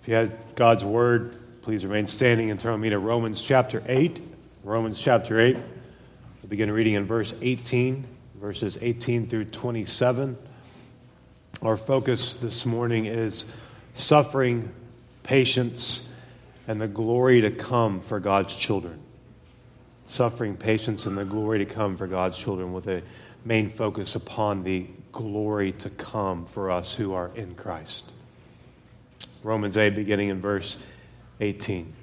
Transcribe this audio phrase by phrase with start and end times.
[0.00, 4.20] If you had God's word, please remain standing and turn me to Romans chapter 8.
[4.62, 5.56] Romans chapter 8.
[5.56, 8.06] We'll begin reading in verse 18,
[8.36, 10.38] verses 18 through 27.
[11.62, 13.44] Our focus this morning is
[13.92, 14.72] suffering,
[15.24, 16.08] patience,
[16.68, 19.00] and the glory to come for God's children.
[20.04, 23.02] Suffering, patience, and the glory to come for God's children, with a
[23.44, 28.10] main focus upon the glory to come for us who are in Christ.
[29.48, 30.76] Romans 8, beginning in verse
[31.40, 31.94] 18.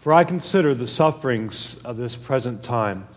[0.00, 3.08] For I consider the sufferings of this present time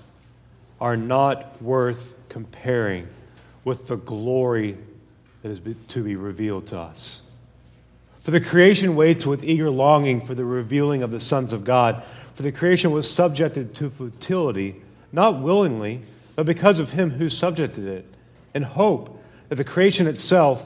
[0.79, 3.09] are not worth comparing
[3.65, 4.77] with the glory
[5.41, 5.59] that is
[5.89, 7.23] to be revealed to us.
[8.23, 12.05] For the creation waits with eager longing for the revealing of the sons of God.
[12.35, 14.81] For the creation was subjected to futility,
[15.11, 16.03] not willingly,
[16.37, 18.05] but because of him who subjected it,
[18.55, 20.65] in hope that the creation itself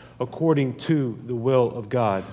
[0.21, 2.23] according to the will of God.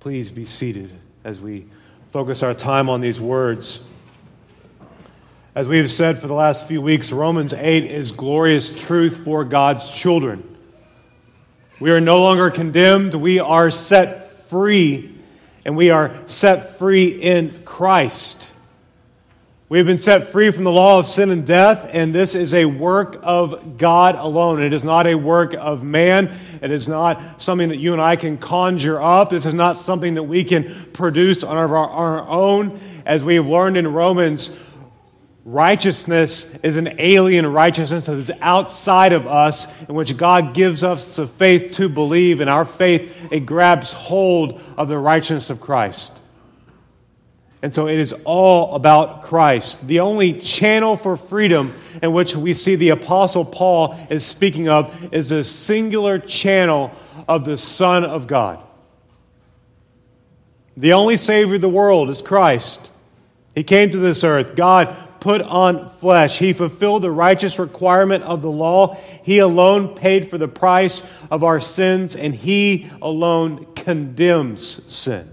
[0.00, 0.90] Please be seated
[1.24, 1.66] as we
[2.10, 3.84] focus our time on these words.
[5.54, 9.44] As we have said for the last few weeks, Romans 8 is glorious truth for
[9.44, 10.56] God's children.
[11.80, 15.14] We are no longer condemned, we are set free,
[15.66, 18.49] and we are set free in Christ.
[19.70, 22.54] We have been set free from the law of sin and death, and this is
[22.54, 24.60] a work of God alone.
[24.60, 26.36] It is not a work of man.
[26.60, 29.30] It is not something that you and I can conjure up.
[29.30, 32.80] This is not something that we can produce on our, our own.
[33.06, 34.50] As we have learned in Romans,
[35.44, 41.14] righteousness is an alien righteousness that is outside of us, in which God gives us
[41.14, 46.12] the faith to believe, and our faith, it grabs hold of the righteousness of Christ.
[47.62, 49.86] And so it is all about Christ.
[49.86, 55.12] The only channel for freedom in which we see the Apostle Paul is speaking of
[55.12, 56.90] is a singular channel
[57.28, 58.62] of the Son of God.
[60.76, 62.88] The only Savior of the world is Christ.
[63.54, 64.56] He came to this earth.
[64.56, 66.38] God put on flesh.
[66.38, 68.94] He fulfilled the righteous requirement of the law.
[69.22, 75.30] He alone paid for the price of our sins, and He alone condemns sin.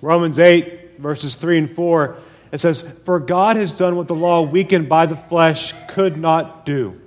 [0.00, 2.16] Romans 8 verses 3 and 4,
[2.50, 6.66] it says, For God has done what the law, weakened by the flesh, could not
[6.66, 7.00] do.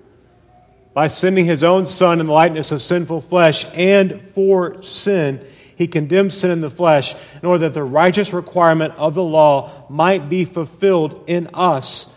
[0.94, 5.88] By sending his own Son in the likeness of sinful flesh, and for sin, he
[5.88, 10.30] condemned sin in the flesh, in order that the righteous requirement of the law might
[10.30, 12.10] be fulfilled in us,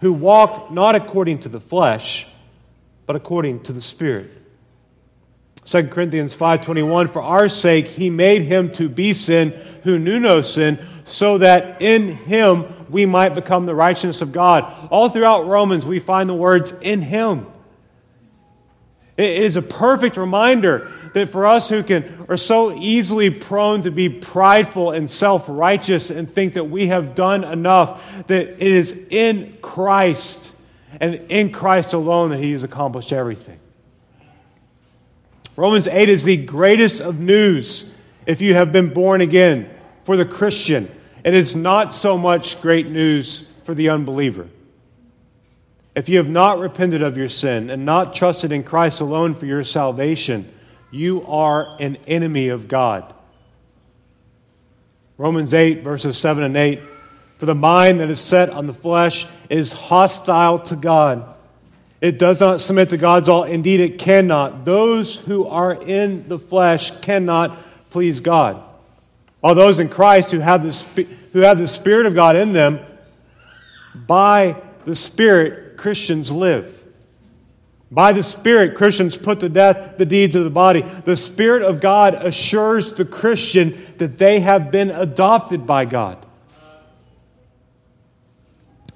[0.00, 2.26] who walk not according to the flesh,
[3.06, 4.30] but according to the Spirit.
[5.66, 10.40] 2 Corinthians 5:21 For our sake he made him to be sin who knew no
[10.40, 14.72] sin so that in him we might become the righteousness of God.
[14.90, 17.46] All throughout Romans we find the words in him.
[19.16, 23.90] It is a perfect reminder that for us who can are so easily prone to
[23.90, 29.56] be prideful and self-righteous and think that we have done enough that it is in
[29.62, 30.54] Christ
[31.00, 33.58] and in Christ alone that he has accomplished everything.
[35.56, 37.90] Romans 8 is the greatest of news
[38.26, 39.70] if you have been born again
[40.04, 40.90] for the Christian.
[41.24, 44.48] It is not so much great news for the unbeliever.
[45.94, 49.46] If you have not repented of your sin and not trusted in Christ alone for
[49.46, 50.52] your salvation,
[50.90, 53.14] you are an enemy of God.
[55.16, 56.82] Romans 8, verses 7 and 8
[57.38, 61.35] For the mind that is set on the flesh is hostile to God
[62.06, 63.42] it does not submit to God's law.
[63.42, 64.64] Indeed, it cannot.
[64.64, 67.58] Those who are in the flesh cannot
[67.90, 68.62] please God.
[69.42, 72.78] All those in Christ who have the, who have the Spirit of God in them,
[73.94, 76.84] by the Spirit, Christians live.
[77.90, 80.82] By the Spirit, Christians put to death the deeds of the body.
[80.82, 86.24] The Spirit of God assures the Christian that they have been adopted by God.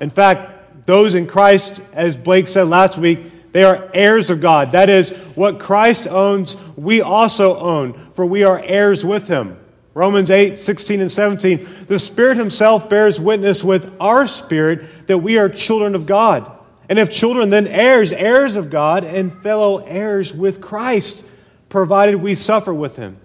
[0.01, 0.60] In fact,
[0.91, 4.73] those in Christ, as Blake said last week, they are heirs of God.
[4.73, 9.57] That is, what Christ owns, we also own, for we are heirs with him.
[9.95, 11.69] Romans 8, 16, and 17.
[11.87, 16.51] The Spirit Himself bears witness with our spirit that we are children of God.
[16.89, 21.25] And if children, then heirs, heirs of God, and fellow heirs with Christ,
[21.69, 23.17] provided we suffer with Him,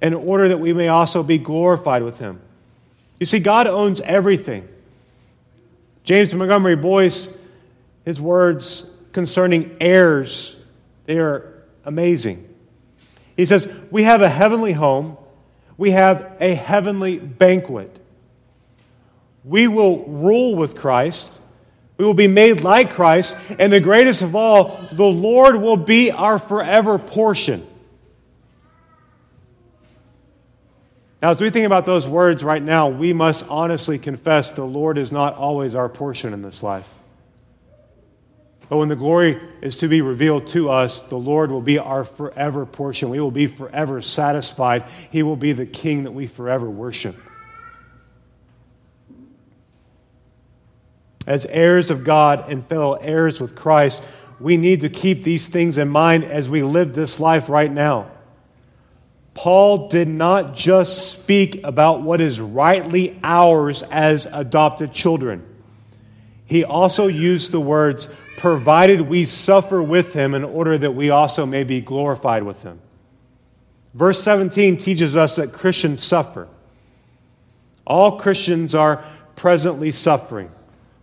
[0.00, 2.40] in order that we may also be glorified with Him.
[3.20, 4.66] You see, God owns everything.
[6.06, 7.28] James Montgomery Boice,
[8.06, 10.56] his words concerning heirs,
[11.04, 12.48] they are amazing.
[13.36, 15.18] He says, We have a heavenly home
[15.76, 17.94] we have a heavenly banquet.
[19.44, 21.38] We will rule with Christ.
[21.98, 23.36] We will be made like Christ.
[23.58, 27.66] And the greatest of all, the Lord will be our forever portion.
[31.22, 34.98] Now, as we think about those words right now, we must honestly confess the Lord
[34.98, 36.94] is not always our portion in this life.
[38.68, 42.04] But when the glory is to be revealed to us, the Lord will be our
[42.04, 43.10] forever portion.
[43.10, 44.84] We will be forever satisfied.
[45.10, 47.16] He will be the King that we forever worship.
[51.26, 54.02] As heirs of God and fellow heirs with Christ,
[54.38, 58.10] we need to keep these things in mind as we live this life right now.
[59.36, 65.44] Paul did not just speak about what is rightly ours as adopted children.
[66.46, 71.44] He also used the words provided we suffer with him in order that we also
[71.44, 72.80] may be glorified with him.
[73.92, 76.48] Verse 17 teaches us that Christians suffer.
[77.86, 79.04] All Christians are
[79.36, 80.50] presently suffering.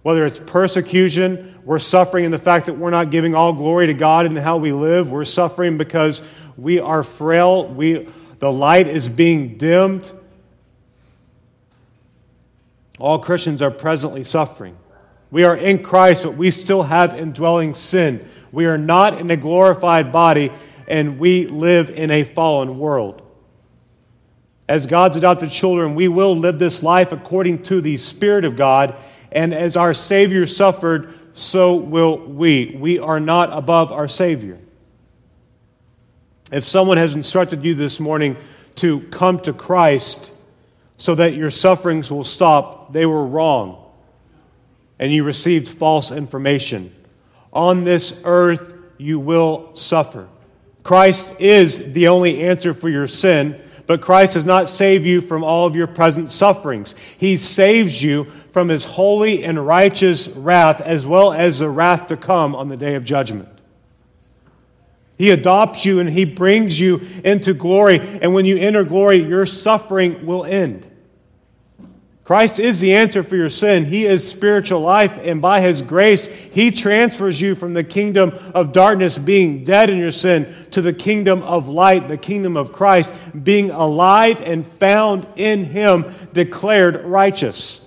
[0.02, 3.94] Whether it's persecution, we're suffering in the fact that we're not giving all glory to
[3.94, 5.12] God in how we live.
[5.12, 6.24] We're suffering because
[6.58, 7.68] we are frail.
[7.68, 8.10] We,
[8.44, 10.12] the light is being dimmed.
[13.00, 14.76] All Christians are presently suffering.
[15.32, 18.28] We are in Christ, but we still have indwelling sin.
[18.52, 20.52] We are not in a glorified body,
[20.90, 23.22] and we live in a fallen world.
[24.68, 28.98] As God's adopted children, we will live this life according to the Spirit of God,
[29.32, 32.76] and as our Savior suffered, so will we.
[32.78, 34.60] We are not above our Savior.
[36.54, 38.38] If someone has instructed you this morning
[38.76, 40.32] to come to Christ
[40.98, 43.84] so that your sufferings will stop, they were wrong
[45.00, 46.94] and you received false information.
[47.52, 50.28] On this earth, you will suffer.
[50.84, 55.44] Christ is the only answer for your sin, but Christ does not save you from
[55.44, 56.94] all of your present sufferings.
[57.18, 62.18] He saves you from his holy and righteous wrath, as well as the wrath to
[62.18, 63.50] come on the day of judgment.
[65.18, 68.00] He adopts you and he brings you into glory.
[68.00, 70.90] And when you enter glory, your suffering will end.
[72.24, 73.84] Christ is the answer for your sin.
[73.84, 78.72] He is spiritual life, and by His grace, He transfers you from the kingdom of
[78.72, 83.14] darkness, being dead in your sin, to the kingdom of light, the kingdom of Christ,
[83.44, 87.82] being alive and found in Him, declared righteous.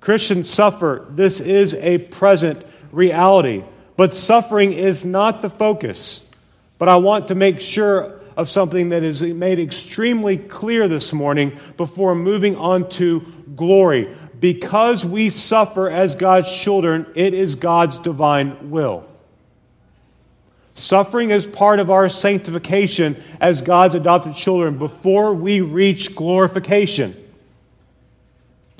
[0.00, 1.06] Christians suffer.
[1.10, 3.62] This is a present reality.
[3.96, 6.24] But suffering is not the focus.
[6.78, 11.58] But I want to make sure of something that is made extremely clear this morning
[11.76, 13.20] before moving on to
[13.54, 14.14] glory.
[14.40, 19.06] Because we suffer as God's children, it is God's divine will.
[20.74, 27.14] Suffering is part of our sanctification as God's adopted children before we reach glorification.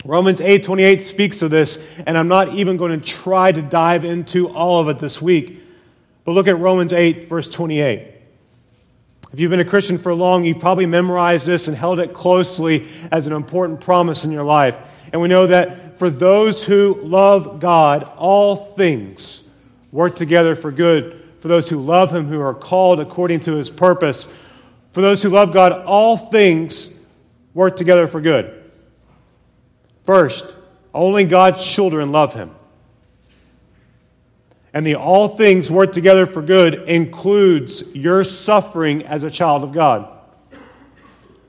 [0.04, 4.48] Romans 8:28 speaks of this, and I'm not even going to try to dive into
[4.48, 5.60] all of it this week.
[6.24, 8.08] But look at Romans 8 verse 28.
[9.32, 12.86] If you've been a Christian for long, you've probably memorized this and held it closely
[13.10, 14.76] as an important promise in your life.
[15.12, 19.42] And we know that for those who love God, all things
[19.90, 21.18] work together for good.
[21.40, 24.28] For those who love Him, who are called according to His purpose.
[24.92, 26.90] For those who love God, all things
[27.54, 28.61] work together for good.
[30.04, 30.46] First,
[30.92, 32.54] only God's children love Him
[34.74, 39.72] and the all things work together for good includes your suffering as a child of
[39.72, 40.08] God.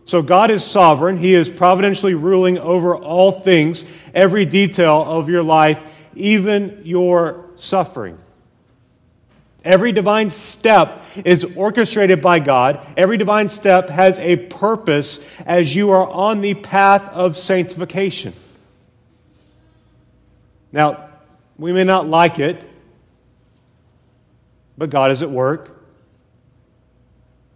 [0.05, 1.17] So God is sovereign.
[1.17, 5.81] He is providentially ruling over all things, every detail of your life,
[6.15, 8.17] even your suffering.
[9.63, 12.85] Every divine step is orchestrated by God.
[12.97, 18.33] Every divine step has a purpose as you are on the path of sanctification.
[20.73, 21.09] Now,
[21.57, 22.67] we may not like it,
[24.77, 25.69] but God is at work.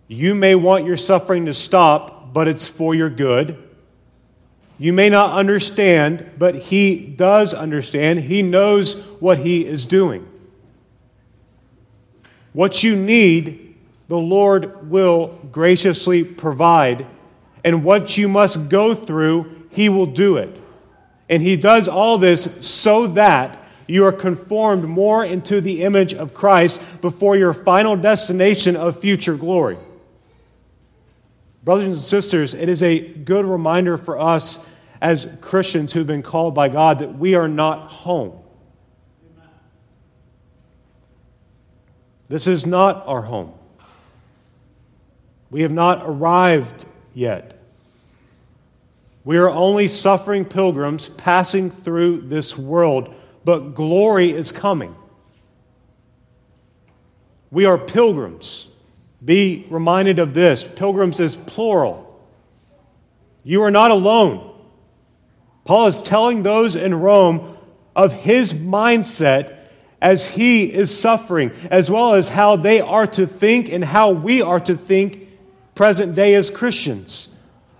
[0.07, 3.61] You may want your suffering to stop, but it's for your good.
[4.77, 8.19] You may not understand, but He does understand.
[8.19, 10.27] He knows what He is doing.
[12.53, 13.75] What you need,
[14.07, 17.07] the Lord will graciously provide.
[17.63, 20.61] And what you must go through, He will do it.
[21.29, 26.33] And He does all this so that you are conformed more into the image of
[26.33, 29.77] Christ before your final destination of future glory.
[31.63, 34.59] Brothers and sisters, it is a good reminder for us
[35.01, 38.39] as Christians who've been called by God that we are not home.
[42.29, 43.53] This is not our home.
[45.49, 47.56] We have not arrived yet.
[49.27, 54.95] We are only suffering pilgrims passing through this world, but glory is coming.
[57.51, 58.69] We are pilgrims.
[59.25, 62.25] Be reminded of this pilgrims is plural.
[63.43, 64.49] You are not alone.
[65.65, 67.57] Paul is telling those in Rome
[67.97, 69.57] of his mindset
[70.01, 74.41] as he is suffering, as well as how they are to think and how we
[74.41, 75.27] are to think
[75.75, 77.27] present day as Christians.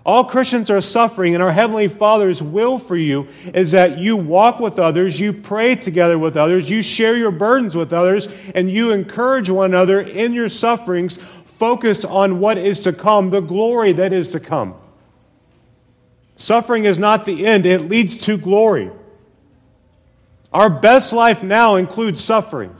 [0.08, 4.58] All Christians are suffering, and our Heavenly Father's will for you is that you walk
[4.58, 8.92] with others, you pray together with others, you share your burdens with others, and you
[8.92, 14.14] encourage one another in your sufferings, focused on what is to come, the glory that
[14.14, 14.76] is to come.
[16.36, 18.90] Suffering is not the end, it leads to glory.
[20.54, 22.74] Our best life now includes suffering.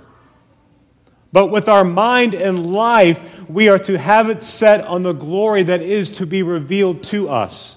[1.32, 5.62] But with our mind and life, we are to have it set on the glory
[5.64, 7.76] that is to be revealed to us.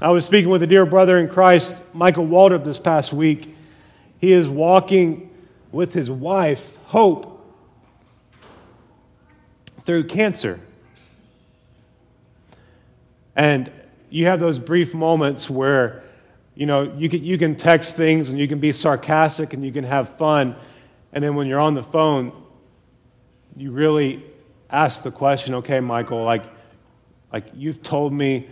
[0.00, 3.54] I was speaking with a dear brother in Christ, Michael Waldrop, this past week.
[4.18, 5.30] He is walking
[5.72, 7.36] with his wife, Hope,
[9.80, 10.58] through cancer.
[13.36, 13.70] And
[14.08, 16.02] you have those brief moments where,
[16.54, 19.72] you know, you can, you can text things and you can be sarcastic and you
[19.72, 20.56] can have fun.
[21.12, 22.32] And then when you're on the phone,
[23.56, 24.24] you really
[24.70, 26.44] ask the question, okay, Michael, like,
[27.32, 28.48] like you've told me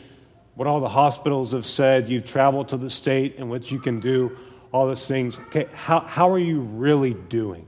[0.55, 4.01] what all the hospitals have said, you've traveled to the state and what you can
[4.01, 4.37] do
[4.73, 5.39] all those things.
[5.39, 7.67] Okay, how, how are you really doing?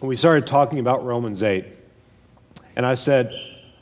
[0.00, 1.64] We started talking about Romans 8.
[2.76, 3.34] And I said,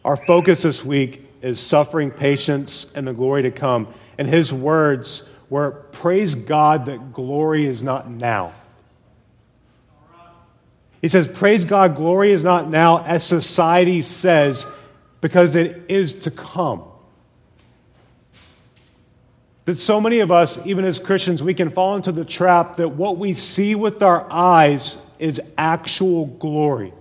[0.04, 3.88] our focus this week is suffering, patience, and the glory to come.
[4.18, 8.52] And his words were, Praise God that glory is not now.
[11.00, 14.66] He says, Praise God, glory is not now, as society says,
[15.20, 16.82] because it is to come.
[19.66, 22.88] That so many of us, even as Christians, we can fall into the trap that
[22.88, 26.92] what we see with our eyes is actual glory.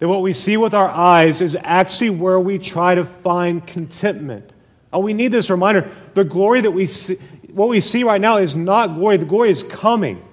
[0.00, 4.52] That what we see with our eyes is actually where we try to find contentment.
[4.94, 5.90] Oh, we need this reminder.
[6.14, 7.16] The glory that we see,
[7.52, 10.26] what we see right now is not glory, the glory is coming.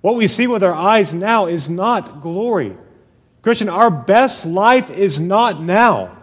[0.00, 2.76] What we see with our eyes now is not glory.
[3.42, 6.16] Christian, our best life is not now.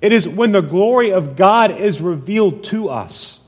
[0.00, 3.40] It is when the glory of God is revealed to us.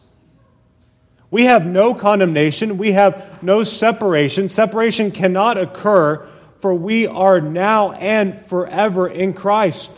[1.30, 2.78] We have no condemnation.
[2.78, 4.48] We have no separation.
[4.48, 6.26] Separation cannot occur,
[6.60, 9.90] for we are now and forever in Christ.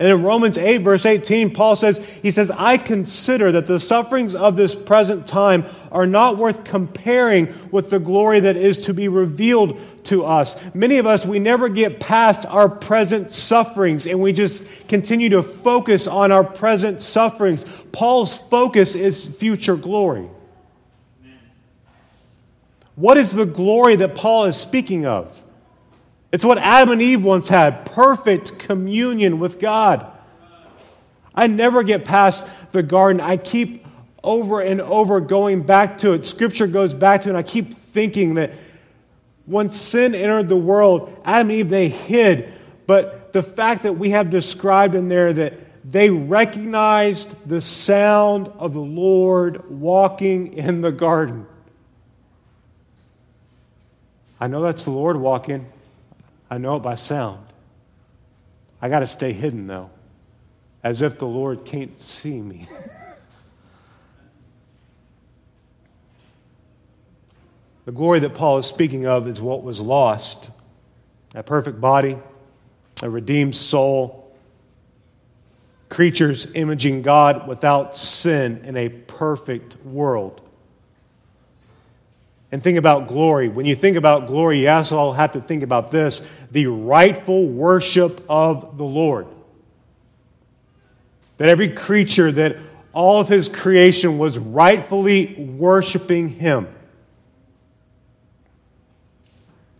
[0.00, 4.34] And in Romans 8, verse 18, Paul says, He says, I consider that the sufferings
[4.34, 9.08] of this present time are not worth comparing with the glory that is to be
[9.08, 10.56] revealed to us.
[10.74, 15.42] Many of us, we never get past our present sufferings and we just continue to
[15.42, 17.66] focus on our present sufferings.
[17.92, 20.30] Paul's focus is future glory.
[22.94, 25.42] What is the glory that Paul is speaking of?
[26.32, 30.06] It's what Adam and Eve once had perfect communion with God.
[31.34, 33.20] I never get past the garden.
[33.20, 33.86] I keep
[34.22, 36.24] over and over going back to it.
[36.24, 38.52] Scripture goes back to it, and I keep thinking that
[39.46, 42.52] when sin entered the world, Adam and Eve, they hid.
[42.86, 45.54] But the fact that we have described in there that
[45.90, 51.46] they recognized the sound of the Lord walking in the garden.
[54.38, 55.66] I know that's the Lord walking.
[56.50, 57.46] I know it by sound.
[58.82, 59.90] I got to stay hidden, though,
[60.82, 62.66] as if the Lord can't see me.
[67.84, 70.50] the glory that Paul is speaking of is what was lost
[71.34, 72.18] a perfect body,
[73.02, 74.34] a redeemed soul,
[75.88, 80.40] creatures imaging God without sin in a perfect world.
[82.52, 83.48] And think about glory.
[83.48, 88.24] When you think about glory, you also have to think about this the rightful worship
[88.28, 89.26] of the Lord.
[91.36, 92.56] That every creature, that
[92.92, 96.66] all of his creation was rightfully worshiping him.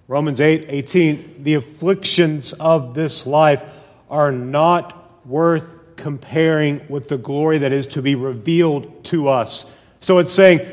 [0.06, 3.62] Romans 8 18, the afflictions of this life
[4.08, 9.66] are not worth comparing with the glory that is to be revealed to us.
[10.00, 10.66] So it's saying,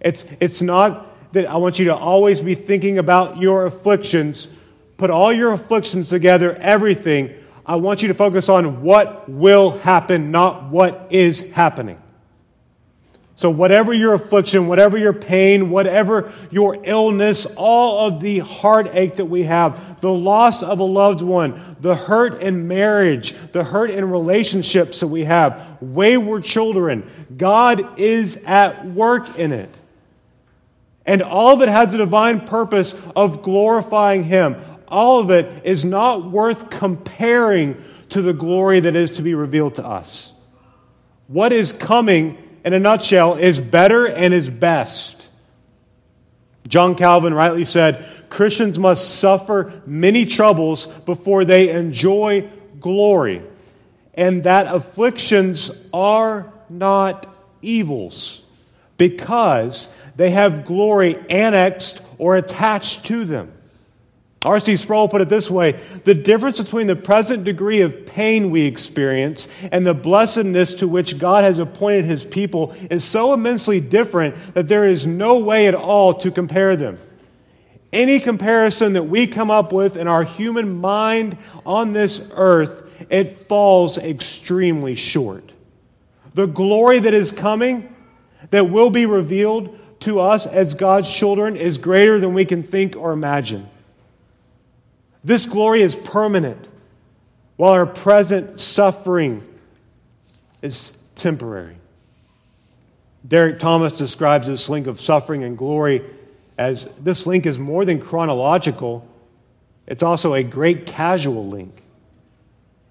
[0.00, 4.48] it's, it's not that I want you to always be thinking about your afflictions.
[4.96, 7.34] Put all your afflictions together, everything.
[7.64, 11.98] I want you to focus on what will happen, not what is happening.
[13.34, 19.24] So, whatever your affliction, whatever your pain, whatever your illness, all of the heartache that
[19.24, 24.08] we have, the loss of a loved one, the hurt in marriage, the hurt in
[24.08, 29.74] relationships that we have, wayward children, God is at work in it.
[31.04, 34.56] And all it has a divine purpose of glorifying Him.
[34.88, 39.76] All of it is not worth comparing to the glory that is to be revealed
[39.76, 40.32] to us.
[41.28, 45.28] What is coming, in a nutshell, is better and is best.
[46.68, 52.48] John Calvin rightly said Christians must suffer many troubles before they enjoy
[52.80, 53.42] glory,
[54.14, 57.26] and that afflictions are not
[57.62, 58.42] evils
[58.96, 63.52] because they have glory annexed or attached to them.
[64.44, 64.76] R.C.
[64.76, 65.72] Sproul put it this way
[66.04, 71.18] The difference between the present degree of pain we experience and the blessedness to which
[71.18, 75.74] God has appointed his people is so immensely different that there is no way at
[75.74, 76.98] all to compare them.
[77.92, 83.36] Any comparison that we come up with in our human mind on this earth, it
[83.36, 85.52] falls extremely short.
[86.34, 87.94] The glory that is coming,
[88.50, 92.96] that will be revealed, to us as God's children is greater than we can think
[92.96, 93.68] or imagine.
[95.24, 96.68] This glory is permanent,
[97.56, 99.46] while our present suffering
[100.62, 101.76] is temporary.
[103.26, 106.02] Derek Thomas describes this link of suffering and glory
[106.58, 109.06] as this link is more than chronological,
[109.86, 111.82] it's also a great casual link.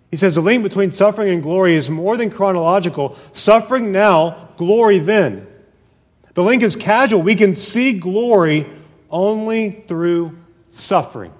[0.10, 3.18] He says the link between suffering and glory is more than chronological.
[3.32, 5.48] Suffering now, glory then.
[6.34, 7.22] The link is casual.
[7.22, 8.68] We can see glory
[9.10, 10.38] only through
[10.70, 11.34] suffering.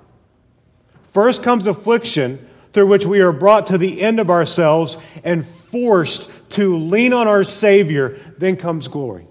[1.04, 6.50] First comes affliction, through which we are brought to the end of ourselves and forced
[6.52, 8.18] to lean on our Savior.
[8.38, 9.28] Then comes glory.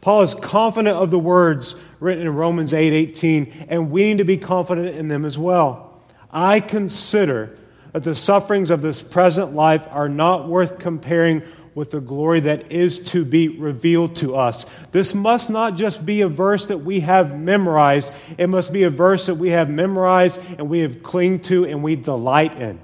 [0.00, 4.24] Paul is confident of the words written in Romans 8 18, and we need to
[4.24, 6.00] be confident in them as well.
[6.30, 7.58] I consider
[7.92, 11.42] that the sufferings of this present life are not worth comparing
[11.78, 14.66] with the glory that is to be revealed to us.
[14.90, 18.90] This must not just be a verse that we have memorized, it must be a
[18.90, 22.80] verse that we have memorized and we have clinged to and we delight in.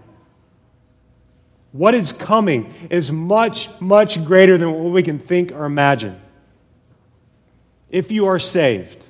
[1.73, 6.21] What is coming is much, much greater than what we can think or imagine.
[7.91, 9.09] If you are saved,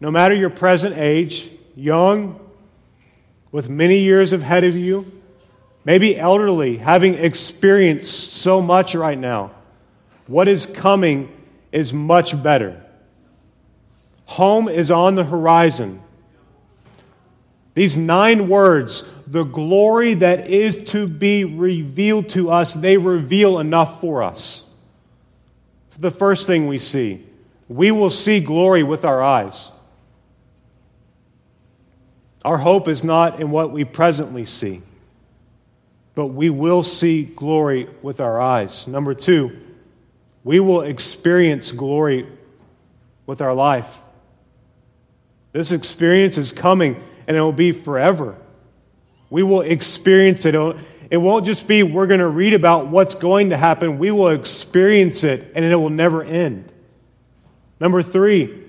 [0.00, 2.40] no matter your present age, young,
[3.52, 5.12] with many years ahead of you,
[5.86, 9.52] maybe elderly, having experienced so much right now.
[10.26, 11.32] What is coming
[11.70, 12.84] is much better.
[14.24, 16.02] Home is on the horizon.
[17.74, 24.00] These nine words, the glory that is to be revealed to us, they reveal enough
[24.00, 24.64] for us.
[25.98, 27.24] The first thing we see,
[27.68, 29.70] we will see glory with our eyes.
[32.44, 34.82] Our hope is not in what we presently see
[36.16, 38.88] but we will see glory with our eyes.
[38.88, 39.54] Number two,
[40.42, 42.26] we will experience glory
[43.26, 43.98] with our life.
[45.52, 48.34] This experience is coming and it will be forever.
[49.28, 50.54] We will experience it.
[51.10, 53.98] It won't just be we're going to read about what's going to happen.
[53.98, 56.72] We will experience it and it will never end.
[57.78, 58.64] Number three,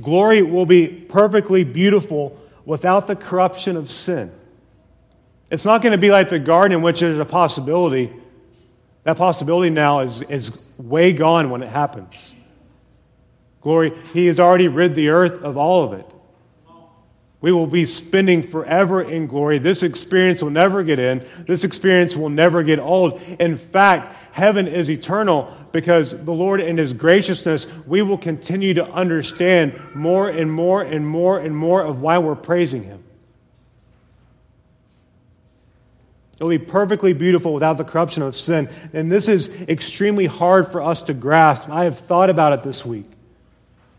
[0.00, 4.32] glory will be perfectly beautiful without the corruption of sin.
[5.50, 8.12] It's not going to be like the garden in which there's a possibility.
[9.04, 12.34] That possibility now is, is way gone when it happens.
[13.60, 16.06] Glory, He has already rid the earth of all of it.
[17.40, 19.58] We will be spending forever in glory.
[19.58, 21.24] This experience will never get in.
[21.46, 23.20] This experience will never get old.
[23.38, 28.84] In fact, heaven is eternal because the Lord, in His graciousness, we will continue to
[28.90, 33.04] understand more and more and more and more of why we're praising Him.
[36.38, 38.68] It will be perfectly beautiful without the corruption of sin.
[38.92, 41.68] And this is extremely hard for us to grasp.
[41.68, 43.10] I have thought about it this week.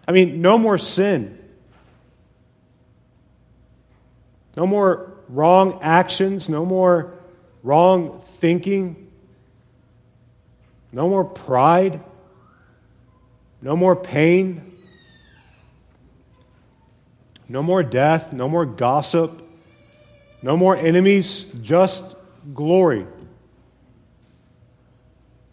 [0.07, 1.37] I mean, no more sin.
[4.55, 6.49] No more wrong actions.
[6.49, 7.13] No more
[7.61, 9.11] wrong thinking.
[10.93, 12.01] No more pride.
[13.61, 14.77] No more pain.
[17.49, 18.31] No more death.
[18.31, 19.45] No more gossip.
[20.41, 21.43] No more enemies.
[21.61, 22.15] Just
[22.53, 23.05] glory.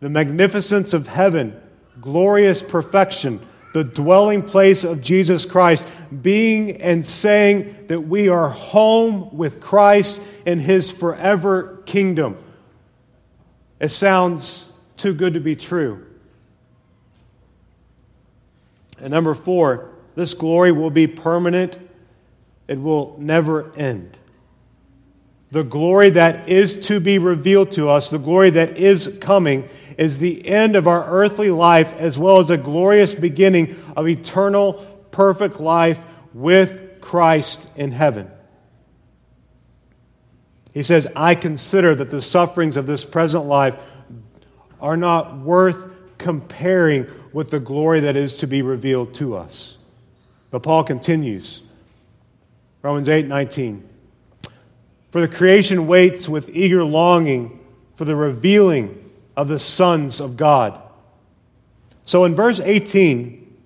[0.01, 1.59] The magnificence of heaven,
[2.01, 3.41] glorious perfection,
[3.73, 5.87] the dwelling place of Jesus Christ,
[6.23, 12.37] being and saying that we are home with Christ in his forever kingdom.
[13.81, 16.07] It sounds too good to be true.
[18.99, 21.79] And number four, this glory will be permanent,
[22.69, 24.17] it will never end
[25.51, 30.19] the glory that is to be revealed to us, the glory that is coming, is
[30.19, 34.75] the end of our earthly life as well as a glorious beginning of eternal,
[35.11, 36.05] perfect life
[36.35, 38.31] with Christ in heaven.
[40.75, 43.79] He says, I consider that the sufferings of this present life
[44.81, 45.87] are not worth
[46.19, 49.79] comparing with the glory that is to be revealed to us.
[50.51, 51.63] But Paul continues.
[52.83, 53.89] Romans 8 19.
[55.17, 57.59] For the creation waits with eager longing
[57.95, 60.79] for the revealing of the sons of God.
[62.05, 63.57] So in verse 18,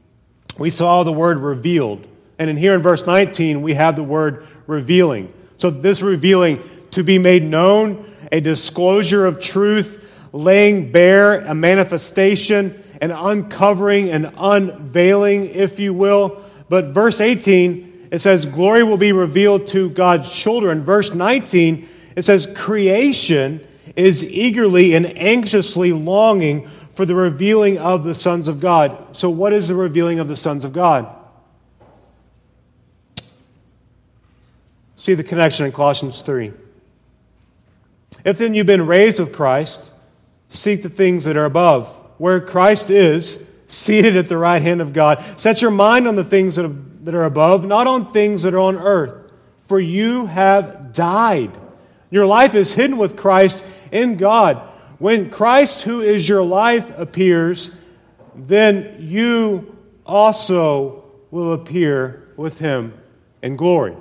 [0.59, 2.07] we saw the word revealed.
[2.39, 5.35] And in here in verse 19, we have the word revealing.
[5.57, 12.81] So this revealing to be made known, a disclosure of truth, laying bare, a manifestation,
[13.01, 16.45] an uncovering, an unveiling, if you will.
[16.69, 20.83] But verse 18 it says, Glory will be revealed to God's children.
[20.83, 28.15] Verse 19, it says, Creation is eagerly and anxiously longing for the revealing of the
[28.15, 29.17] sons of God.
[29.17, 31.09] So, what is the revealing of the sons of God?
[34.97, 36.53] See the connection in Colossians 3.
[38.25, 39.91] If then you've been raised with Christ,
[40.49, 41.87] seek the things that are above,
[42.19, 45.25] where Christ is, seated at the right hand of God.
[45.41, 46.71] Set your mind on the things that
[47.01, 49.33] that are above, not on things that are on earth.
[49.65, 51.57] For you have died.
[52.11, 54.57] Your life is hidden with Christ in God.
[54.99, 57.71] When Christ, who is your life, appears,
[58.35, 62.95] then you also will appear with him
[63.43, 63.97] in glory.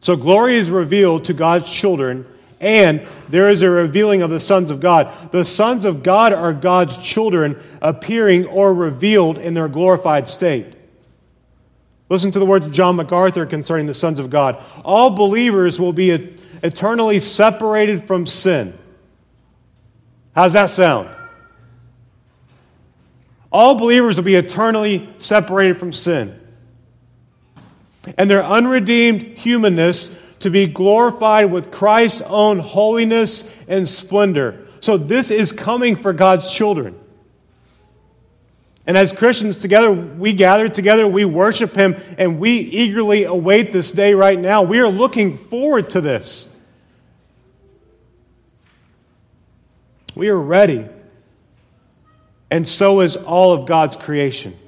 [0.00, 2.26] So, glory is revealed to God's children,
[2.60, 5.12] and there is a revealing of the sons of God.
[5.30, 10.74] The sons of God are God's children appearing or revealed in their glorified state.
[12.12, 14.62] Listen to the words of John MacArthur concerning the sons of God.
[14.84, 18.78] All believers will be eternally separated from sin.
[20.34, 21.08] How's that sound?
[23.50, 26.38] All believers will be eternally separated from sin.
[28.18, 34.66] And their unredeemed humanness to be glorified with Christ's own holiness and splendor.
[34.80, 37.01] So, this is coming for God's children.
[38.86, 43.92] And as Christians together, we gather together, we worship Him, and we eagerly await this
[43.92, 44.62] day right now.
[44.62, 46.48] We are looking forward to this.
[50.14, 50.86] We are ready.
[52.50, 54.58] And so is all of God's creation.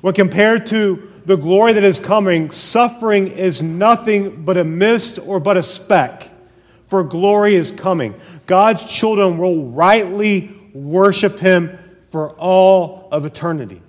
[0.00, 5.40] When compared to the glory that is coming, suffering is nothing but a mist or
[5.40, 6.28] but a speck,
[6.84, 8.14] for glory is coming.
[8.46, 11.78] God's children will rightly worship Him
[12.14, 13.82] for all of eternity.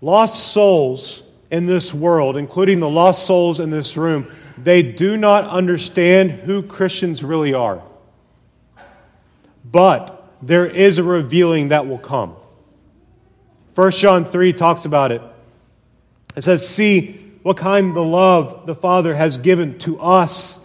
[0.00, 5.42] Lost souls in this world, including the lost souls in this room, they do not
[5.42, 7.82] understand who Christians really are.
[9.64, 12.36] But there is a revealing that will come.
[13.74, 15.22] 1 John 3 talks about it.
[16.36, 20.64] It says, See what kind the love the Father has given to us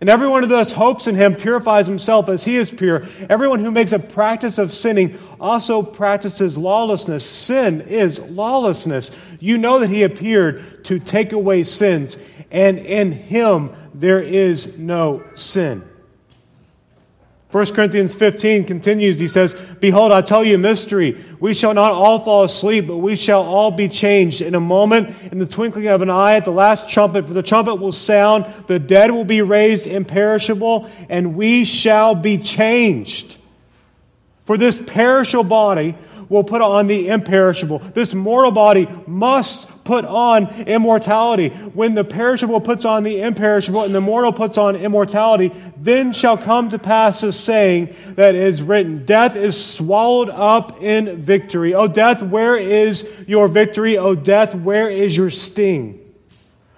[0.00, 3.06] And everyone who thus hopes in him purifies himself as he is pure.
[3.28, 7.28] Everyone who makes a practice of sinning also practices lawlessness.
[7.28, 9.10] Sin is lawlessness.
[9.40, 12.16] You know that he appeared to take away sins,
[12.50, 15.89] and in him there is no sin.
[17.50, 19.18] 1 Corinthians 15 continues.
[19.18, 21.20] He says, Behold, I tell you a mystery.
[21.40, 25.10] We shall not all fall asleep, but we shall all be changed in a moment,
[25.32, 27.26] in the twinkling of an eye, at the last trumpet.
[27.26, 32.38] For the trumpet will sound, the dead will be raised imperishable, and we shall be
[32.38, 33.36] changed.
[34.44, 35.96] For this perishable body
[36.30, 37.80] will put on the imperishable.
[37.80, 41.48] This mortal body must put on immortality.
[41.48, 46.38] When the perishable puts on the imperishable and the mortal puts on immortality, then shall
[46.38, 51.74] come to pass a saying that is written Death is swallowed up in victory.
[51.74, 53.98] O death, where is your victory?
[53.98, 55.98] O death, where is your sting?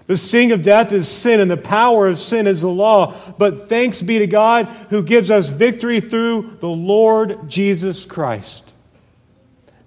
[0.07, 3.15] The sting of death is sin, and the power of sin is the law.
[3.38, 8.71] But thanks be to God who gives us victory through the Lord Jesus Christ.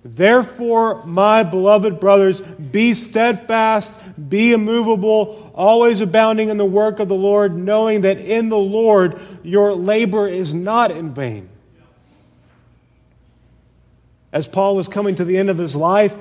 [0.07, 7.15] Therefore, my beloved brothers, be steadfast, be immovable, always abounding in the work of the
[7.15, 11.49] Lord, knowing that in the Lord your labor is not in vain.
[14.31, 16.15] As Paul was coming to the end of his life,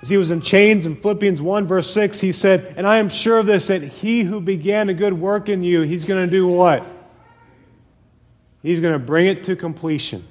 [0.00, 3.08] as he was in chains in Philippians 1, verse 6, he said, And I am
[3.08, 6.30] sure of this, that he who began a good work in you, he's going to
[6.30, 6.86] do what?
[8.62, 10.28] He's going to bring it to completion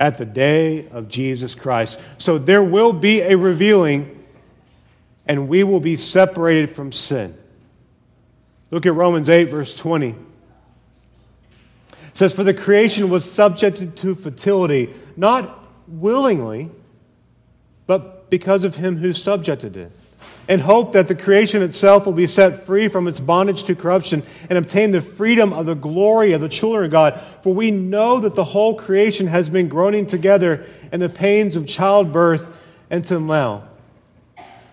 [0.00, 2.00] at the day of Jesus Christ.
[2.18, 4.24] So there will be a revealing,
[5.26, 7.36] and we will be separated from sin.
[8.70, 10.08] Look at Romans 8, verse 20.
[10.10, 10.16] It
[12.12, 15.58] says, For the creation was subjected to fertility, not
[15.88, 16.70] willingly,
[17.86, 19.92] but because of him who subjected it
[20.48, 24.22] and hope that the creation itself will be set free from its bondage to corruption
[24.48, 27.20] and obtain the freedom of the glory of the children of God.
[27.42, 31.66] For we know that the whole creation has been groaning together in the pains of
[31.66, 32.56] childbirth
[32.90, 33.68] until now.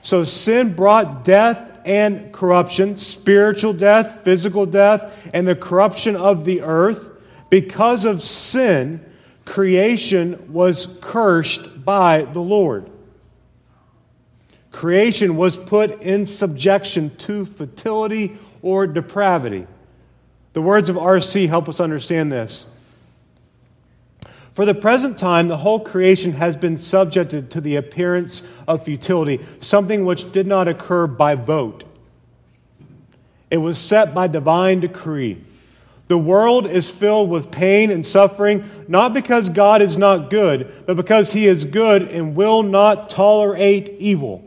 [0.01, 6.61] So sin brought death and corruption, spiritual death, physical death, and the corruption of the
[6.61, 7.09] earth.
[7.49, 9.03] Because of sin,
[9.43, 12.89] creation was cursed by the Lord.
[14.75, 19.65] Creation was put in subjection to fertility or depravity.
[20.51, 21.47] The words of R.C.
[21.47, 22.65] help us understand this.
[24.51, 29.39] For the present time, the whole creation has been subjected to the appearance of futility,
[29.59, 31.85] something which did not occur by vote.
[33.49, 35.41] It was set by divine decree.
[36.09, 40.97] The world is filled with pain and suffering, not because God is not good, but
[40.97, 44.44] because He is good and will not tolerate evil.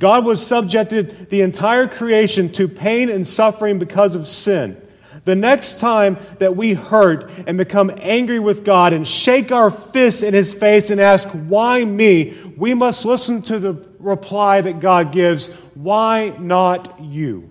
[0.00, 4.80] God was subjected the entire creation to pain and suffering because of sin.
[5.26, 10.22] The next time that we hurt and become angry with God and shake our fists
[10.22, 12.34] in his face and ask, Why me?
[12.56, 17.50] we must listen to the reply that God gives, Why not you?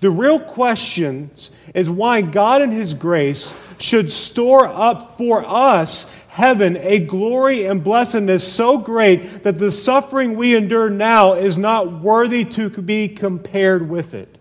[0.00, 1.32] The real question
[1.74, 7.82] is why God in his grace should store up for us heaven a glory and
[7.82, 13.90] blessedness so great that the suffering we endure now is not worthy to be compared
[13.90, 14.38] with it.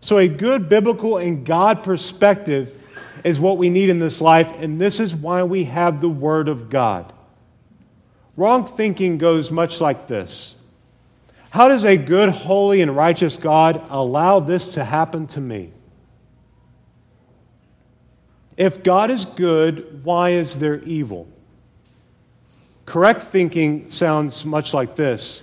[0.00, 2.82] So, a good biblical and God perspective
[3.22, 6.48] is what we need in this life, and this is why we have the Word
[6.48, 7.12] of God.
[8.36, 10.56] Wrong thinking goes much like this
[11.50, 15.70] How does a good, holy, and righteous God allow this to happen to me?
[18.56, 21.28] If God is good, why is there evil?
[22.86, 25.42] Correct thinking sounds much like this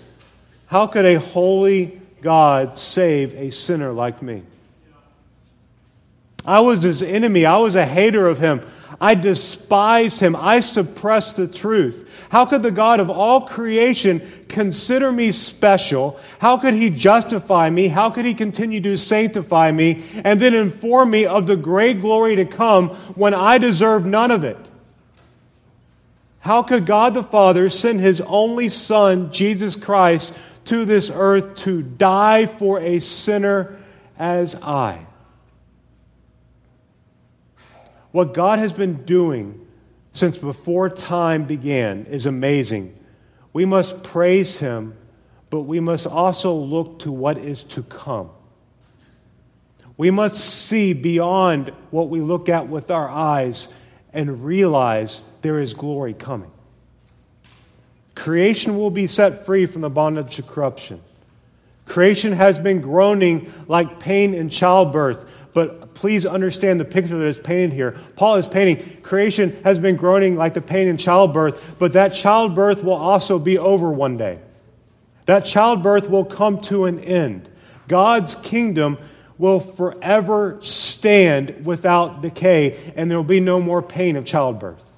[0.67, 4.43] How could a holy God save a sinner like me?
[6.45, 7.45] I was his enemy.
[7.45, 8.61] I was a hater of him.
[8.99, 10.35] I despised him.
[10.35, 12.09] I suppressed the truth.
[12.29, 16.19] How could the God of all creation consider me special?
[16.39, 17.87] How could he justify me?
[17.87, 22.37] How could he continue to sanctify me and then inform me of the great glory
[22.37, 24.57] to come when I deserve none of it?
[26.39, 30.33] How could God the Father send his only Son, Jesus Christ,
[30.65, 33.77] to this earth to die for a sinner
[34.17, 35.05] as I?
[38.13, 39.65] What God has been doing
[40.11, 42.95] since before time began is amazing.
[43.53, 44.95] We must praise Him,
[45.49, 48.29] but we must also look to what is to come.
[49.97, 53.67] We must see beyond what we look at with our eyes
[54.13, 56.51] and realize there is glory coming.
[58.13, 61.01] Creation will be set free from the bondage of corruption.
[61.87, 67.39] Creation has been groaning like pain in childbirth, but please understand the picture that is
[67.39, 67.91] painted here.
[68.17, 72.83] Paul is painting creation has been groaning like the pain in childbirth, but that childbirth
[72.83, 74.39] will also be over one day.
[75.27, 77.47] That childbirth will come to an end.
[77.87, 78.97] God's kingdom
[79.37, 84.93] will forever stand without decay, and there will be no more pain of childbirth.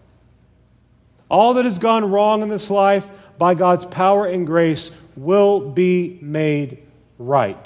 [1.30, 6.18] All that has gone wrong in this life, by God's power and grace, will be
[6.24, 6.80] made
[7.20, 7.64] right.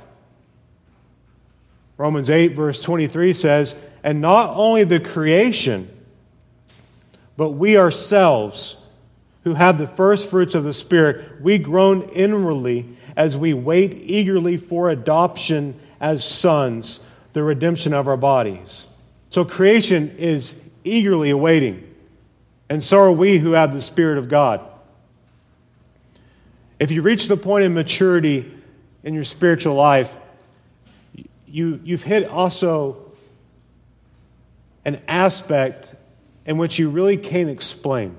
[1.99, 5.89] Romans 8, verse 23 says, And not only the creation,
[7.35, 8.77] but we ourselves,
[9.43, 12.85] who have the first fruits of the Spirit, we groan inwardly
[13.17, 17.01] as we wait eagerly for adoption as sons,
[17.33, 18.87] the redemption of our bodies.
[19.29, 21.93] So creation is eagerly awaiting,
[22.69, 24.61] and so are we who have the Spirit of God.
[26.79, 28.49] If you reach the point of maturity
[29.03, 30.15] in your spiritual life,
[31.49, 33.11] you, you've hit also
[34.85, 35.95] an aspect
[36.45, 38.15] in which you really can't explain.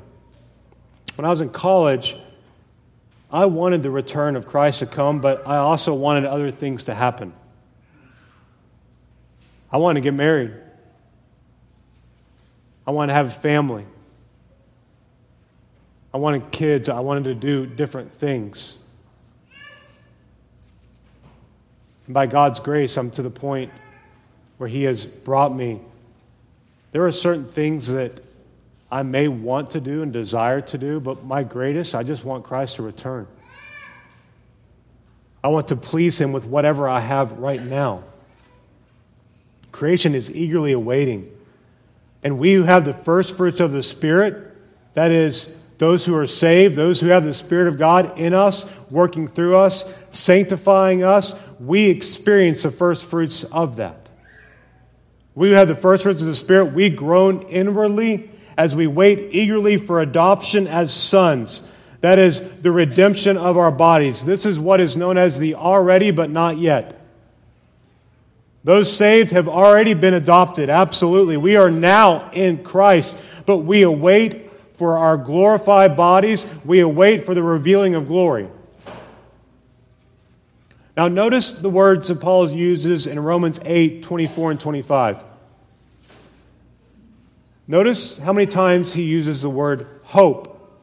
[1.14, 2.16] When I was in college,
[3.31, 6.95] I wanted the return of Christ to come, but I also wanted other things to
[6.95, 7.33] happen.
[9.73, 10.53] I wanted to get married.
[12.87, 13.87] I wanted to have a family.
[16.12, 16.88] I wanted kids.
[16.88, 18.79] I wanted to do different things.
[22.11, 23.70] And by God's grace, I'm to the point
[24.59, 25.79] where He has brought me.
[26.90, 28.20] There are certain things that
[28.90, 32.42] I may want to do and desire to do, but my greatest, I just want
[32.42, 33.29] Christ to return.
[35.44, 38.03] I want to please Him with whatever I have right now.
[39.70, 41.31] Creation is eagerly awaiting.
[42.25, 44.53] And we who have the first fruits of the Spirit,
[44.94, 48.66] that is, those who are saved, those who have the Spirit of God in us,
[48.90, 54.11] working through us, sanctifying us, we experience the first fruits of that.
[55.35, 59.79] We have the first fruits of the Spirit, we groan inwardly as we wait eagerly
[59.79, 61.62] for adoption as sons.
[62.03, 64.23] That is the redemption of our bodies.
[64.23, 67.01] This is what is known as the already but not yet.
[68.64, 71.38] Those saved have already been adopted, absolutely.
[71.38, 73.16] We are now in Christ,
[73.47, 74.49] but we await
[74.81, 76.47] for our glorified bodies.
[76.64, 78.49] We await for the revealing of glory.
[80.97, 85.23] Now, notice the words that Paul uses in Romans 8 24 and 25.
[87.69, 90.81] Notice how many times he uses the word hope.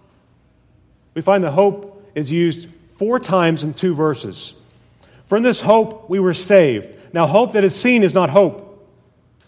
[1.15, 4.53] We find the hope is used four times in two verses.
[5.25, 7.13] For in this hope we were saved.
[7.15, 8.87] Now, hope that is seen is not hope.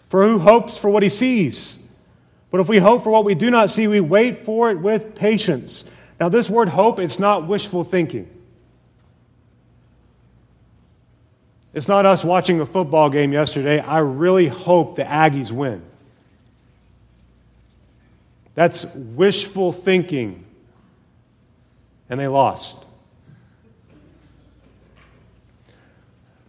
[0.08, 1.79] For who hopes for what he sees?
[2.50, 5.14] But if we hope for what we do not see, we wait for it with
[5.14, 5.84] patience.
[6.18, 8.28] Now, this word hope, it's not wishful thinking.
[11.72, 13.78] It's not us watching a football game yesterday.
[13.78, 15.82] I really hope the Aggies win.
[18.54, 20.44] That's wishful thinking.
[22.08, 22.76] And they lost.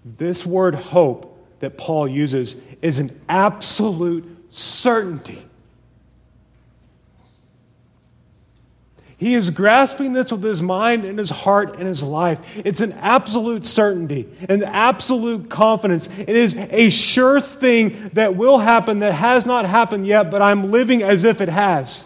[0.04, 5.38] This word hope that Paul uses is an absolute certainty.
[9.22, 12.58] He is grasping this with his mind and his heart and his life.
[12.66, 16.10] It's an absolute certainty, an absolute confidence.
[16.18, 20.72] It is a sure thing that will happen that has not happened yet, but I'm
[20.72, 22.04] living as if it has.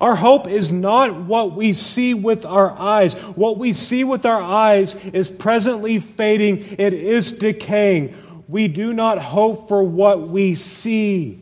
[0.00, 3.12] Our hope is not what we see with our eyes.
[3.12, 8.14] What we see with our eyes is presently fading, it is decaying.
[8.48, 11.40] We do not hope for what we see,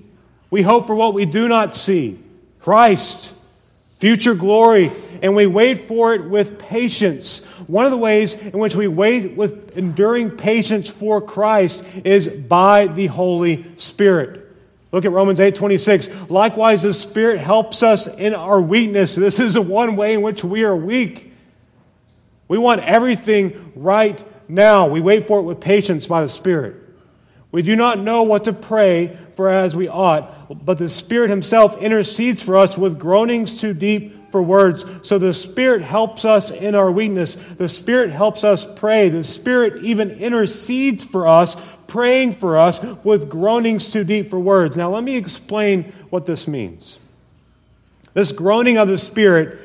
[0.51, 2.19] we hope for what we do not see
[2.59, 3.33] Christ,
[4.03, 4.91] future glory,
[5.23, 7.39] and we wait for it with patience.
[7.69, 12.89] One of the ways in which we wait with enduring patience for Christ is by
[12.89, 14.45] the Holy Spirit.
[14.91, 16.29] Look at Romans 8 26.
[16.29, 19.15] Likewise, the Spirit helps us in our weakness.
[19.15, 21.33] This is the one way in which we are weak.
[22.49, 24.89] We want everything right now.
[24.89, 26.82] We wait for it with patience by the Spirit.
[27.53, 31.77] We do not know what to pray for as we ought, but the Spirit Himself
[31.77, 34.85] intercedes for us with groanings too deep for words.
[35.03, 37.35] So the Spirit helps us in our weakness.
[37.35, 39.11] The Spirit helps us pray.
[39.11, 44.79] The Spirit even intercedes for us praying for us with groanings too deep for words.
[44.79, 46.99] Now, let me explain what this means.
[48.15, 49.59] This groaning of the Spirit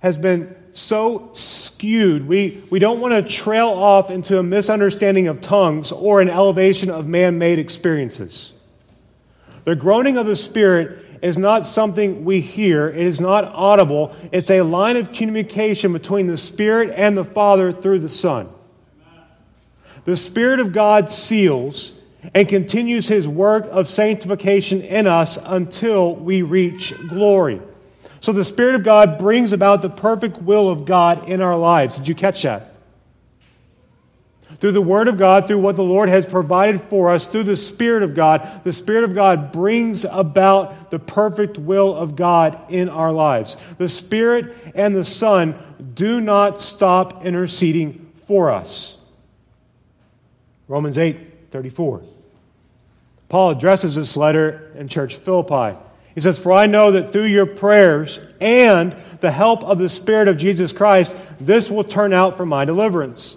[0.00, 2.26] has been so skewed.
[2.26, 6.90] We, we don't want to trail off into a misunderstanding of tongues or an elevation
[6.90, 8.52] of man made experiences.
[9.64, 14.14] The groaning of the Spirit is not something we hear, it is not audible.
[14.32, 18.48] It's a line of communication between the Spirit and the Father through the Son
[20.06, 21.92] the Spirit of God seals
[22.32, 27.60] and continues his work of sanctification in us until we reach glory.
[28.20, 31.96] So the Spirit of God brings about the perfect will of God in our lives.
[31.96, 32.72] Did you catch that?
[34.58, 37.56] Through the Word of God, through what the Lord has provided for us, through the
[37.56, 42.88] Spirit of God, the Spirit of God brings about the perfect will of God in
[42.88, 43.56] our lives.
[43.76, 45.56] The Spirit and the Son
[45.94, 48.96] do not stop interceding for us.
[50.68, 52.02] Romans 8 34.
[53.28, 55.78] Paul addresses this letter in church Philippi.
[56.16, 60.28] He says, For I know that through your prayers and the help of the Spirit
[60.28, 63.36] of Jesus Christ, this will turn out for my deliverance.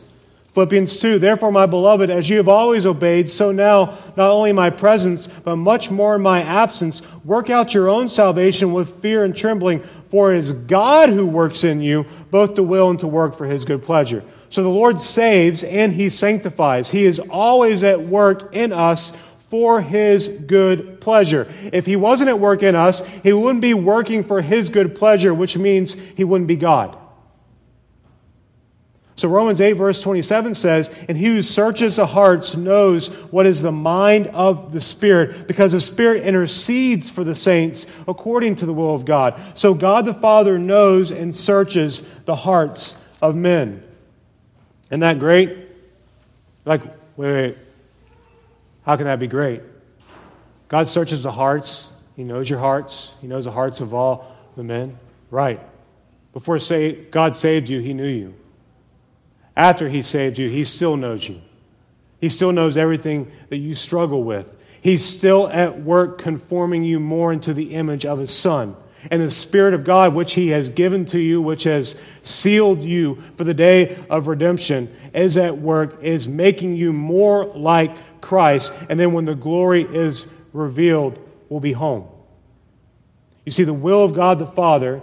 [0.53, 4.55] Philippians 2 Therefore, my beloved, as you have always obeyed, so now, not only in
[4.55, 9.25] my presence, but much more in my absence, work out your own salvation with fear
[9.25, 13.07] and trembling, for it is God who works in you, both to will and to
[13.07, 14.23] work for his good pleasure.
[14.49, 16.89] So the Lord saves and he sanctifies.
[16.89, 19.11] He is always at work in us
[19.50, 21.52] for his good pleasure.
[21.74, 25.34] If he wasn't at work in us, he wouldn't be working for his good pleasure,
[25.34, 26.97] which means he wouldn't be God.
[29.20, 33.62] So Romans 8, verse 27 says, And he who searches the hearts knows what is
[33.62, 38.74] the mind of the Spirit, because the Spirit intercedes for the saints according to the
[38.74, 39.38] will of God.
[39.56, 43.84] So God the Father knows and searches the hearts of men.
[44.86, 45.68] Isn't that great?
[46.64, 46.84] Like,
[47.18, 47.58] wait, wait.
[48.90, 49.62] How can that be great?
[50.68, 51.92] God searches the hearts.
[52.16, 53.14] He knows your hearts.
[53.22, 54.98] He knows the hearts of all the men.
[55.30, 55.60] Right.
[56.34, 58.34] Before say, God saved you, He knew you.
[59.56, 61.40] After He saved you, He still knows you.
[62.20, 64.58] He still knows everything that you struggle with.
[64.82, 68.76] He's still at work conforming you more into the image of His Son.
[69.12, 73.22] And the Spirit of God, which He has given to you, which has sealed you
[73.38, 78.74] for the day of redemption, is at work, is making you more like Christ.
[78.89, 82.07] And then when the glory is revealed, we'll be home.
[83.45, 85.01] You see, the will of God the Father,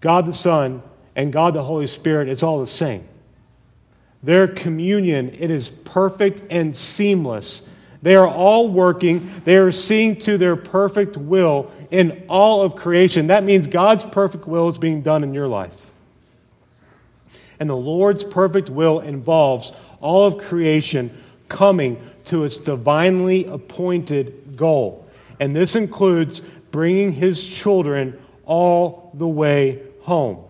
[0.00, 0.82] God the Son,
[1.16, 3.06] and God the Holy Spirit, it's all the same.
[4.22, 7.62] Their communion, it is perfect and seamless.
[8.02, 9.42] They are all working.
[9.44, 13.28] They are seeing to their perfect will in all of creation.
[13.28, 15.90] That means God's perfect will is being done in your life.
[17.58, 21.14] And the Lord's perfect will involves all of creation
[21.50, 25.06] coming to its divinely appointed goal.
[25.38, 26.40] And this includes
[26.70, 30.44] bringing his children all the way home.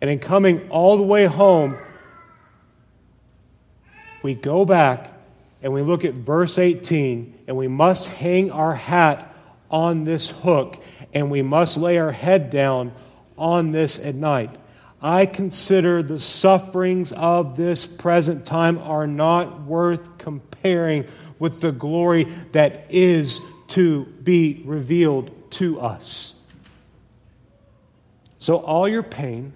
[0.00, 1.76] And in coming all the way home,
[4.22, 5.12] we go back
[5.62, 9.32] and we look at verse 18, and we must hang our hat
[9.70, 10.82] on this hook,
[11.14, 12.92] and we must lay our head down
[13.38, 14.50] on this at night.
[15.02, 21.06] I consider the sufferings of this present time are not worth comparing
[21.40, 26.34] with the glory that is to be revealed to us.
[28.38, 29.54] So, all your pain,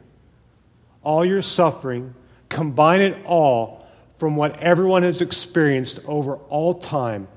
[1.04, 2.14] all your suffering,
[2.48, 3.86] combine it all
[4.16, 7.28] from what everyone has experienced over all time,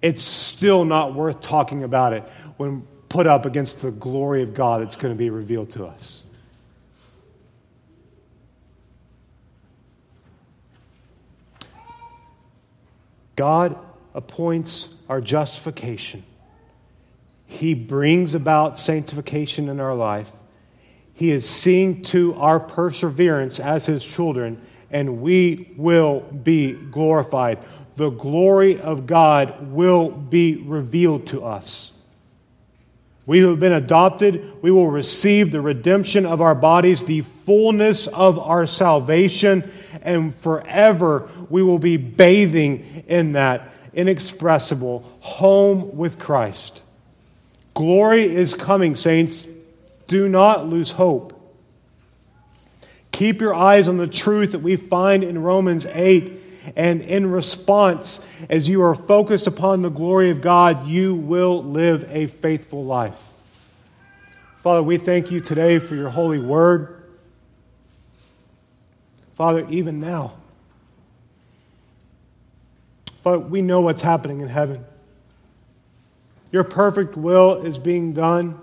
[0.00, 2.24] it's still not worth talking about it
[2.56, 6.21] when put up against the glory of God that's going to be revealed to us.
[13.36, 13.78] God
[14.14, 16.24] appoints our justification.
[17.46, 20.30] He brings about sanctification in our life.
[21.14, 24.60] He is seeing to our perseverance as His children
[24.92, 27.58] and we will be glorified.
[27.96, 31.91] The glory of God will be revealed to us.
[33.24, 38.08] We who have been adopted, we will receive the redemption of our bodies, the fullness
[38.08, 39.70] of our salvation,
[40.02, 46.82] and forever we will be bathing in that inexpressible home with Christ.
[47.74, 49.46] Glory is coming, saints.
[50.08, 51.38] Do not lose hope.
[53.12, 56.41] Keep your eyes on the truth that we find in Romans 8.
[56.76, 62.04] And in response, as you are focused upon the glory of God, you will live
[62.10, 63.20] a faithful life.
[64.58, 67.02] Father, we thank you today for your holy word.
[69.34, 70.34] Father, even now,
[73.22, 74.84] Father, we know what's happening in heaven.
[76.52, 78.60] Your perfect will is being done.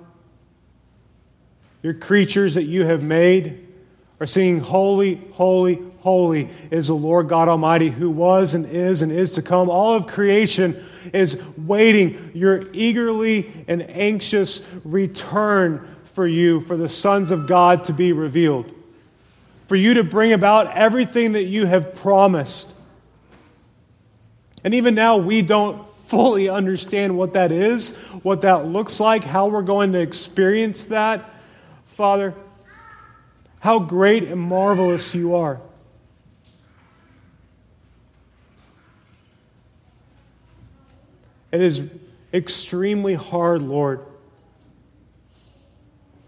[1.82, 3.69] Your creatures that you have made
[4.20, 9.12] are singing, Holy, Holy, Holy is the Lord God Almighty who was and is and
[9.12, 9.70] is to come.
[9.70, 10.82] All of creation
[11.14, 17.94] is waiting your eagerly and anxious return for you, for the sons of God to
[17.94, 18.70] be revealed,
[19.68, 22.74] for you to bring about everything that you have promised.
[24.64, 29.48] And even now, we don't fully understand what that is, what that looks like, how
[29.48, 31.30] we're going to experience that.
[31.86, 32.34] Father,
[33.60, 35.60] how great and marvelous you are.
[41.52, 41.84] It is
[42.34, 44.02] extremely hard, Lord,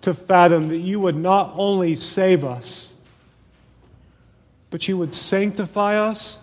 [0.02, 2.88] to fathom that you would not only save us,
[4.72, 6.40] but you would sanctify us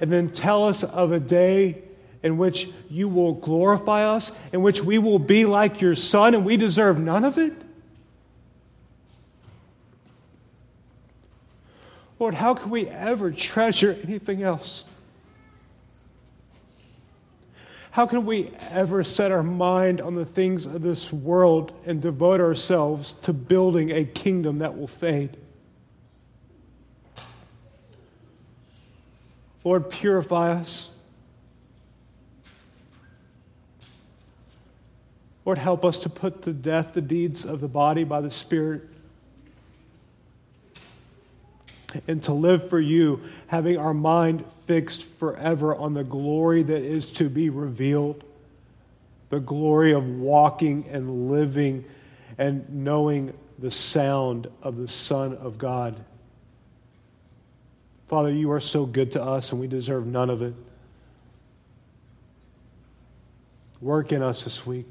[0.00, 1.82] and then tell us of a day
[2.22, 6.44] in which you will glorify us, in which we will be like your Son, and
[6.44, 7.52] we deserve none of it?
[12.18, 14.84] Lord, how can we ever treasure anything else?
[17.90, 22.40] How can we ever set our mind on the things of this world and devote
[22.40, 25.36] ourselves to building a kingdom that will fade?
[29.64, 30.90] Lord, purify us.
[35.44, 38.82] Lord, help us to put to death the deeds of the body by the Spirit
[42.06, 47.10] and to live for you, having our mind fixed forever on the glory that is
[47.12, 48.24] to be revealed,
[49.30, 51.84] the glory of walking and living
[52.38, 55.98] and knowing the sound of the Son of God.
[58.08, 60.54] Father, you are so good to us, and we deserve none of it.
[63.80, 64.86] Work in us this week.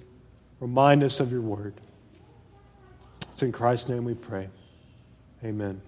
[0.59, 1.73] Remind us of your word.
[3.29, 4.49] It's in Christ's name we pray.
[5.43, 5.81] Amen.